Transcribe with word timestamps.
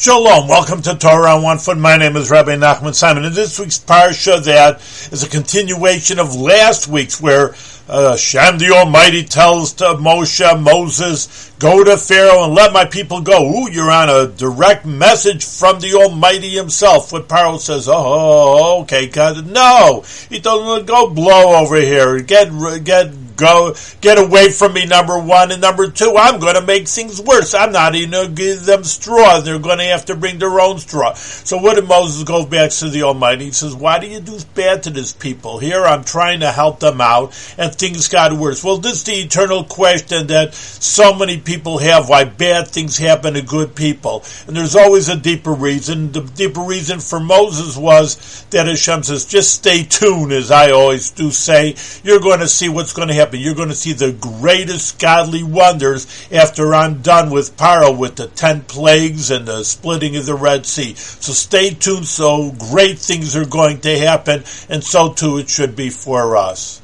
Shalom, 0.00 0.48
welcome 0.48 0.80
to 0.80 0.94
Torah 0.94 1.36
on 1.36 1.42
One 1.42 1.58
Foot. 1.58 1.76
My 1.76 1.98
name 1.98 2.16
is 2.16 2.30
Rabbi 2.30 2.56
Nachman 2.56 2.94
Simon. 2.94 3.26
In 3.26 3.34
this 3.34 3.60
week's 3.60 3.78
parsha, 3.78 4.42
that 4.44 4.80
is 5.12 5.22
a 5.22 5.28
continuation 5.28 6.18
of 6.18 6.34
last 6.34 6.88
week's, 6.88 7.20
where 7.20 7.54
uh, 7.86 8.16
Shem 8.16 8.56
the 8.56 8.70
Almighty 8.70 9.24
tells 9.24 9.74
to 9.74 9.84
Moshe, 9.84 10.62
Moses, 10.62 11.52
go 11.58 11.84
to 11.84 11.98
Pharaoh 11.98 12.44
and 12.44 12.54
let 12.54 12.72
my 12.72 12.86
people 12.86 13.20
go. 13.20 13.44
Ooh, 13.44 13.70
you're 13.70 13.90
on 13.90 14.08
a 14.08 14.28
direct 14.28 14.86
message 14.86 15.44
from 15.44 15.80
the 15.80 15.92
Almighty 15.92 16.48
himself. 16.48 17.12
What 17.12 17.28
Pharaoh 17.28 17.58
says, 17.58 17.86
oh, 17.86 18.80
okay, 18.82 19.06
God, 19.06 19.48
no. 19.48 20.04
He 20.30 20.40
told 20.40 20.80
him, 20.80 20.86
go 20.86 21.10
blow 21.10 21.56
over 21.56 21.76
here. 21.76 22.20
Get, 22.20 22.48
get, 22.84 23.19
go, 23.40 23.74
get 24.00 24.18
away 24.18 24.50
from 24.50 24.74
me, 24.74 24.86
number 24.86 25.18
one. 25.18 25.50
And 25.50 25.60
number 25.60 25.90
two, 25.90 26.14
I'm 26.16 26.38
going 26.38 26.54
to 26.54 26.64
make 26.64 26.86
things 26.86 27.20
worse. 27.20 27.54
I'm 27.54 27.72
not 27.72 27.94
even 27.94 28.10
going 28.10 28.28
to 28.28 28.34
give 28.34 28.64
them 28.66 28.84
straw. 28.84 29.40
They're 29.40 29.58
going 29.58 29.78
to 29.78 29.84
have 29.84 30.04
to 30.06 30.14
bring 30.14 30.38
their 30.38 30.60
own 30.60 30.78
straw. 30.78 31.14
So 31.14 31.56
what 31.56 31.76
did 31.76 31.88
Moses 31.88 32.22
go 32.24 32.44
back 32.44 32.70
to 32.72 32.88
the 32.90 33.02
Almighty? 33.02 33.46
He 33.46 33.52
says, 33.52 33.74
why 33.74 33.98
do 33.98 34.06
you 34.06 34.20
do 34.20 34.38
bad 34.54 34.82
to 34.84 34.90
this 34.90 35.12
people? 35.12 35.58
Here 35.58 35.84
I'm 35.84 36.04
trying 36.04 36.40
to 36.40 36.52
help 36.52 36.80
them 36.80 37.00
out 37.00 37.32
and 37.56 37.74
things 37.74 38.08
got 38.08 38.32
worse. 38.32 38.62
Well, 38.62 38.78
this 38.78 38.96
is 38.96 39.04
the 39.04 39.12
eternal 39.12 39.64
question 39.64 40.26
that 40.26 40.54
so 40.54 41.14
many 41.14 41.38
people 41.38 41.78
have 41.78 42.08
why 42.08 42.24
bad 42.24 42.68
things 42.68 42.98
happen 42.98 43.34
to 43.34 43.42
good 43.42 43.74
people. 43.74 44.22
And 44.46 44.56
there's 44.56 44.76
always 44.76 45.08
a 45.08 45.16
deeper 45.16 45.52
reason. 45.52 46.12
The 46.12 46.20
deeper 46.20 46.60
reason 46.60 47.00
for 47.00 47.20
Moses 47.20 47.76
was 47.76 48.44
that 48.50 48.66
Hashem 48.66 49.04
says, 49.04 49.24
just 49.24 49.54
stay 49.54 49.84
tuned, 49.84 50.32
as 50.32 50.50
I 50.50 50.72
always 50.72 51.10
do 51.10 51.30
say. 51.30 51.76
You're 52.02 52.20
going 52.20 52.40
to 52.40 52.48
see 52.48 52.68
what's 52.68 52.92
going 52.92 53.08
to 53.08 53.14
happen 53.14 53.29
happen. 53.30 53.44
You're 53.44 53.54
going 53.54 53.68
to 53.68 53.74
see 53.74 53.92
the 53.92 54.12
greatest 54.12 54.98
godly 54.98 55.42
wonders 55.42 56.06
after 56.32 56.74
I'm 56.74 57.02
done 57.02 57.30
with 57.30 57.56
Paro 57.56 57.96
with 57.96 58.16
the 58.16 58.26
ten 58.26 58.62
plagues 58.62 59.30
and 59.30 59.46
the 59.46 59.62
splitting 59.62 60.16
of 60.16 60.26
the 60.26 60.34
Red 60.34 60.66
Sea. 60.66 60.94
So 60.94 61.32
stay 61.32 61.70
tuned. 61.70 62.06
So 62.06 62.52
great 62.52 62.98
things 62.98 63.36
are 63.36 63.44
going 63.46 63.80
to 63.82 63.98
happen, 63.98 64.42
and 64.68 64.82
so 64.82 65.12
too 65.12 65.38
it 65.38 65.48
should 65.48 65.76
be 65.76 65.90
for 65.90 66.36
us. 66.36 66.80